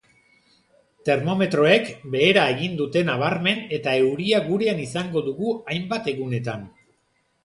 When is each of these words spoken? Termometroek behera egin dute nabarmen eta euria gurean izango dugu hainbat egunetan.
Termometroek 1.09 1.91
behera 2.15 2.45
egin 2.53 2.73
dute 2.79 3.03
nabarmen 3.09 3.61
eta 3.77 3.93
euria 4.05 4.39
gurean 4.47 4.81
izango 4.87 5.23
dugu 5.29 5.53
hainbat 5.75 6.11
egunetan. 6.13 6.65